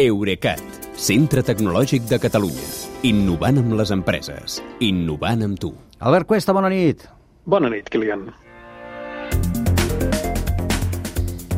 [0.00, 0.62] Eurecat,
[0.96, 2.68] centre tecnològic de Catalunya.
[3.04, 4.54] Innovant amb les empreses.
[4.80, 5.74] Innovant amb tu.
[6.00, 7.04] Albert Cuesta, bona nit.
[7.44, 8.22] Bona nit, Kilian.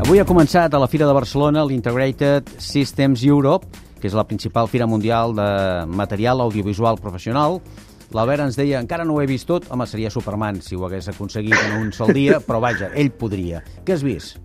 [0.02, 3.70] Avui ha començat a la Fira de Barcelona l'Integrated Systems Europe,
[4.02, 5.48] que és la principal fira mundial de
[5.86, 7.60] material audiovisual professional.
[8.10, 11.12] L'Albert ens deia, encara no ho he vist tot, home, seria Superman si ho hagués
[11.14, 13.62] aconseguit en un sol dia, però vaja, ell podria.
[13.86, 14.42] Què has vist?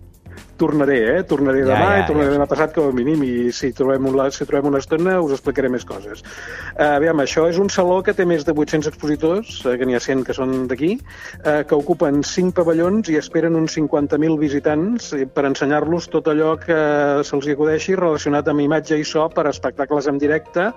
[0.58, 1.22] Tornaré, eh?
[1.28, 2.36] Tornaré Ja, demà ja, i tornaré ja.
[2.36, 5.70] demà passat com a mínim i si trobem, una, si trobem una estona us explicaré
[5.72, 6.24] més coses.
[6.74, 9.96] Uh, aviam, això és un saló que té més de 800 expositors, uh, que n'hi
[9.98, 10.96] ha 100 que són d'aquí,
[11.44, 16.78] uh, que ocupen 5 pavellons i esperen uns 50.000 visitants per ensenyar-los tot allò que
[17.28, 20.68] se'ls acudeixi relacionat amb imatge i so per a espectacles en directe,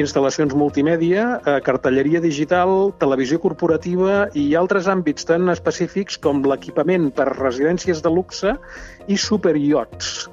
[0.00, 7.28] instal·lacions multimèdia, eh, cartelleria digital, televisió corporativa i altres àmbits tan específics com l'equipament per
[7.32, 8.56] residències de luxe
[9.10, 10.28] i superiots.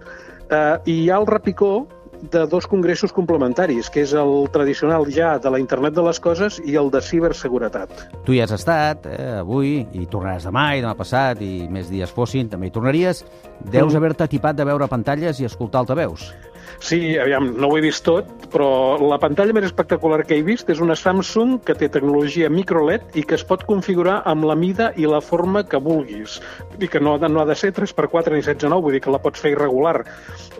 [0.48, 1.88] Eh, I hi ha el repicó
[2.18, 6.58] de dos congressos complementaris, que és el tradicional ja de la internet de les coses
[6.66, 7.92] i el de ciberseguretat.
[8.26, 12.10] Tu hi has estat eh, avui i tornaràs demà i demà passat i més dies
[12.10, 13.22] fossin, també hi tornaries.
[13.62, 13.98] Deus Mm.
[13.98, 16.34] haver-te tipat de veure pantalles i escoltar altaveus.
[16.80, 20.70] Sí, aviam, no ho he vist tot, però la pantalla més espectacular que he vist
[20.70, 24.92] és una Samsung que té tecnologia microLED i que es pot configurar amb la mida
[24.96, 26.38] i la forma que vulguis.
[26.78, 29.12] Dir que no, ha de- no ha de ser 3x4 ni 16x9, vull dir que
[29.12, 30.04] la pots fer irregular.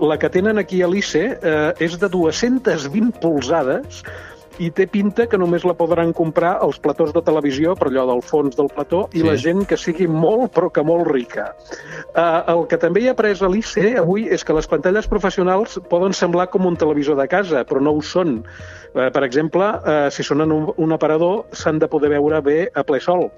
[0.02, 4.04] La que tenen aquí a l'ICE eh, és de 220 polzades
[4.58, 8.24] i té pinta que només la podran comprar els platós de televisió, per allò del
[8.26, 9.28] fons del plató, i Sí.
[9.28, 11.54] la gent que sigui molt, però que molt rica.
[12.16, 15.80] Uh, el que també hi ha après a l'ICE avui és que les pantalles professionals
[15.90, 18.44] poden semblar com un televisor de casa, però no ho són.
[18.94, 22.70] Uh, per exemple, uh, si són en un, un aparador, s'han de poder veure bé
[22.74, 23.30] a ple sol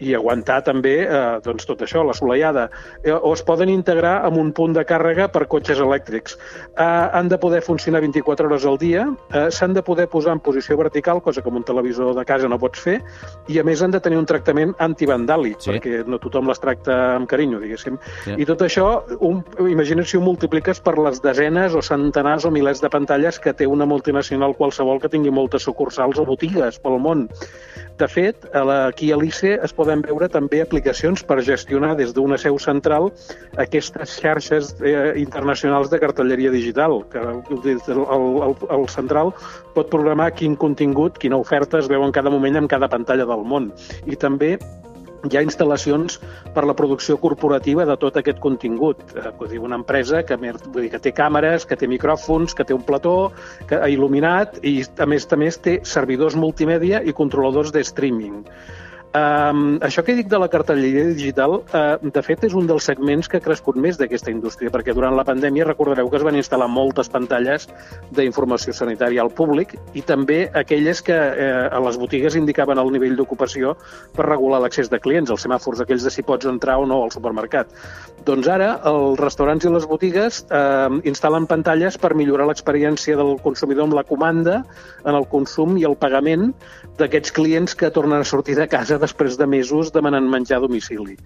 [0.00, 2.68] i aguantar també uh, doncs tot això, la solellada.
[3.04, 6.34] Eh, o es poden integrar amb un punt de càrrega per cotxes elèctrics.
[6.74, 10.40] Uh, han de poder funcionar 24 hores al dia, uh, s'han de poder posar en
[10.40, 13.02] posició vertical, cosa que amb un televisor de casa no pots fer,
[13.52, 15.70] i a més han de tenir un tractament antivandàlic, Sí.
[15.70, 17.98] perquè no tothom les tracta amb carinyo, diguéssim.
[18.24, 18.34] Sí.
[18.38, 22.80] I tot això, un, imagina't si ho multipliques per les desenes o centenars o milers
[22.80, 27.28] de pantalles que té una multinacional qualsevol que tingui moltes sucursals o botigues pel món.
[27.98, 32.58] De fet, aquí a l'ICE es poden veure també aplicacions per gestionar des d'una seu
[32.58, 33.12] central
[33.56, 39.30] aquestes xarxes eh, internacionals de cartelleria digital, que el, el, el central
[39.74, 43.44] pot programar quin contingut, quina oferta es veu en cada moment en cada pantalla del
[43.48, 43.70] món.
[44.06, 44.56] I també
[45.24, 46.18] hi ha instal·lacions
[46.54, 49.00] per la producció corporativa de tot aquest contingut.
[49.16, 52.66] Eh, vull dir, una empresa que, vull dir, que té càmeres, que té micròfons, que
[52.68, 53.32] té un plató
[53.68, 58.42] que ha il·luminat i, a més a més, té servidors multimèdia i controladors de streaming.
[59.14, 63.28] Um, això que dic de la cartelleria digital, uh, de fet, és un dels segments
[63.30, 66.66] que ha crescut més d'aquesta indústria, perquè durant la pandèmia recordareu que es van instal·lar
[66.66, 67.68] moltes pantalles
[68.10, 73.14] d'informació sanitària al públic i també aquelles que eh, a les botigues indicaven el nivell
[73.14, 73.76] d'ocupació
[74.16, 77.14] per regular l'accés de clients, els semàfors aquells de si pots entrar o no al
[77.14, 77.70] supermercat.
[78.26, 83.86] Doncs ara els restaurants i les botigues eh, instal·len pantalles per millorar l'experiència del consumidor
[83.86, 84.64] amb la comanda,
[85.06, 86.50] en el consum i el pagament
[86.98, 91.18] d'aquests clients que tornen a sortir de casa després de mesos demanant menjar a domicili.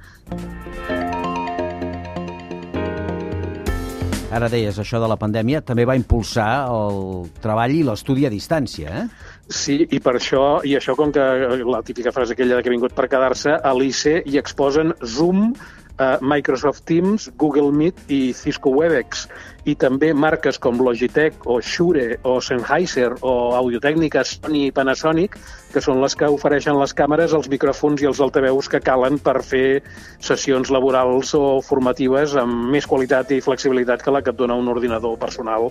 [4.29, 6.99] Ara deies, això de la pandèmia també va impulsar el
[7.41, 9.05] treball i l'estudi a distància, eh?
[9.49, 11.25] Sí, i per això, i això com que
[11.65, 15.55] la típica frase aquella que ha vingut per quedar-se, a l'ICE hi exposen Zoom,
[16.21, 19.27] Microsoft Teams, Google Meet i Cisco Webex.
[19.69, 25.37] I també marques com Logitech o Shure o Sennheiser o Audiotècnica Sony i Panasonic,
[25.73, 29.41] que són les que ofereixen les càmeres, els micròfons i els altaveus que calen per
[29.45, 29.83] fer
[30.25, 34.71] sessions laborals o formatives amb més qualitat i flexibilitat que la que et dona un
[34.73, 35.69] ordinador personal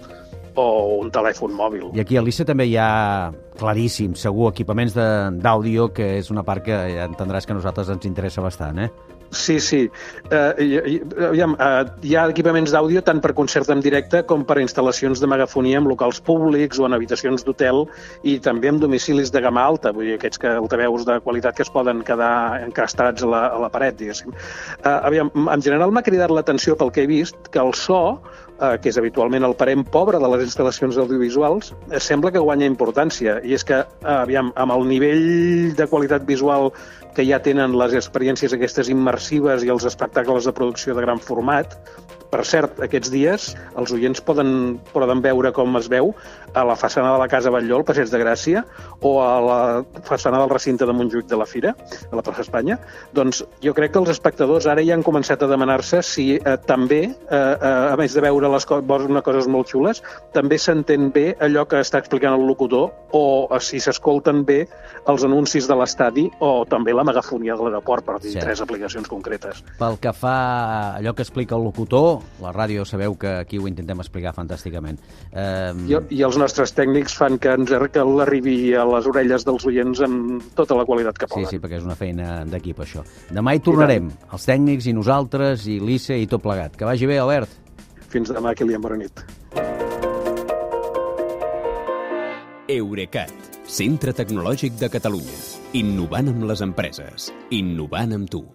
[0.57, 0.67] o
[1.01, 1.91] un telèfon mòbil.
[1.95, 6.65] I aquí a l'ICE també hi ha, claríssim, segur, equipaments d'àudio, que és una part
[6.65, 8.89] que ja entendràs que a nosaltres ens interessa bastant, eh?
[9.31, 9.89] Sí, sí.
[10.31, 10.95] Uh, i, i,
[11.27, 15.27] aviam, uh, hi ha equipaments d'àudio tant per concert en directe com per instal·lacions de
[15.27, 17.83] megafonia en locals públics o en habitacions d'hotel
[18.23, 21.65] i també en domicilis de gamma alta, vull dir, aquests que altaveus de qualitat que
[21.67, 24.31] es poden quedar encastats a la, a la paret, diguéssim.
[24.31, 28.01] Uh, aviam, en general m'ha cridat l'atenció pel que he vist que el so
[28.59, 32.69] eh, que és habitualment el parent pobre de les instal·lacions audiovisuals, eh, sembla que guanya
[32.69, 33.39] importància.
[33.43, 36.71] I és que, eh, aviam, amb el nivell de qualitat visual
[37.15, 39.16] que ja tenen les experiències aquestes immersives
[39.65, 41.77] i els espectacles de producció de gran format,
[42.31, 46.11] Per cert, aquests dies els oients poden, poden veure com es veu
[46.57, 48.63] a la façana de la Casa Batlló, al Passeig de Gràcia,
[49.05, 49.59] o a la
[50.07, 51.73] façana del recinte de Montjuïc de la Fira,
[52.11, 52.79] a la plaça Espanya.
[53.15, 57.03] Doncs jo crec que els espectadors ara ja han començat a demanar-se si eh, també,
[57.07, 60.01] eh, eh, a més de veure les co una coses molt xules,
[60.33, 64.63] també s'entén bé allò que està explicant el locutor o eh, si s'escolten bé
[65.07, 68.41] els anuncis de l'estadi o també la megafonia de l'aeroport, per dir sí.
[68.41, 69.63] tres aplicacions concretes.
[69.79, 73.67] Pel que fa a allò que explica el locutor, la ràdio sabeu que aquí ho
[73.69, 74.99] intentem explicar fantàsticament.
[75.31, 75.73] Eh...
[75.89, 80.01] I, I els nostres tècnics fan que ens que l'arribi a les orelles dels oients
[80.05, 81.47] amb tota la qualitat que poden.
[81.47, 83.05] Sí, sí, perquè és una feina d'equip, això.
[83.33, 86.77] Demà hi tornarem, els tècnics i nosaltres, i l'ICE i tot plegat.
[86.77, 87.53] Que vagi bé, Albert.
[88.11, 89.23] Fins demà, Kilian, bona nit.
[92.67, 93.31] Eurecat,
[93.63, 95.39] centre tecnològic de Catalunya.
[95.79, 97.31] Innovant amb les empreses.
[97.55, 98.43] Innovant amb tu.